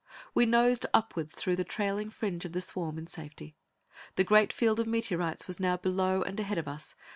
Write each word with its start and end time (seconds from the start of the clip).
We 0.33 0.47
nosed 0.47 0.87
upward 0.95 1.29
through 1.29 1.57
the 1.57 1.63
trailing 1.63 2.09
fringe 2.09 2.43
of 2.45 2.53
the 2.53 2.61
swarm 2.61 2.97
in 2.97 3.05
safety. 3.05 3.55
The 4.15 4.23
great 4.23 4.51
field 4.51 4.79
of 4.79 4.87
meteorites 4.87 5.45
was 5.45 5.59
now 5.59 5.77
below 5.77 6.23
and 6.23 6.39
ahead 6.39 6.57
of 6.57 6.67
us. 6.67 6.95